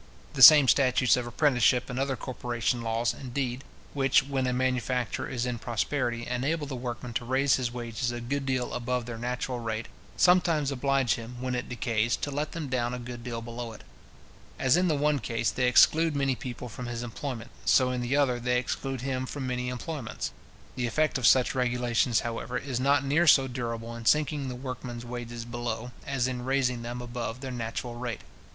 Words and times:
The 0.33 0.41
same 0.41 0.67
statutes 0.67 1.15
of 1.15 1.27
apprenticeship 1.27 1.87
and 1.87 1.99
other 1.99 2.15
corporation 2.15 2.81
laws, 2.81 3.13
indeed, 3.13 3.63
which, 3.93 4.23
when 4.23 4.47
a 4.47 4.51
manufacture 4.51 5.29
is 5.29 5.45
in 5.45 5.59
prosperity, 5.59 6.25
enable 6.25 6.65
the 6.65 6.75
workman 6.75 7.13
to 7.13 7.23
raise 7.23 7.57
his 7.57 7.71
wages 7.71 8.11
a 8.11 8.19
good 8.19 8.43
deal 8.43 8.73
above 8.73 9.05
their 9.05 9.19
natural 9.19 9.59
rate, 9.59 9.89
sometimes 10.17 10.71
oblige 10.71 11.13
him, 11.13 11.39
when 11.39 11.53
it 11.53 11.69
decays, 11.69 12.15
to 12.15 12.31
let 12.31 12.53
them 12.53 12.67
down 12.67 12.95
a 12.95 12.97
good 12.97 13.23
deal 13.23 13.43
below 13.43 13.73
it. 13.73 13.83
As 14.57 14.75
in 14.75 14.87
the 14.87 14.95
one 14.95 15.19
case 15.19 15.51
they 15.51 15.67
exclude 15.67 16.15
many 16.15 16.33
people 16.35 16.67
from 16.67 16.87
his 16.87 17.03
employment, 17.03 17.51
so 17.63 17.91
in 17.91 18.01
the 18.01 18.15
other 18.17 18.39
they 18.39 18.57
exclude 18.57 19.01
him 19.01 19.27
from 19.27 19.45
many 19.45 19.69
employments. 19.69 20.31
The 20.77 20.87
effect 20.87 21.19
of 21.19 21.27
such 21.27 21.53
regulations, 21.53 22.21
however, 22.21 22.57
is 22.57 22.79
not 22.79 23.05
near 23.05 23.27
so 23.27 23.47
durable 23.47 23.95
in 23.95 24.05
sinking 24.07 24.47
the 24.47 24.55
workman's 24.55 25.05
wages 25.05 25.45
below, 25.45 25.91
as 26.07 26.27
in 26.27 26.43
raising 26.43 26.81
them 26.81 27.03
above 27.03 27.41
their 27.41 27.51
natural 27.51 27.93
rate. 27.93 28.21